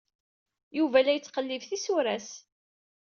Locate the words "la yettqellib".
1.05-1.63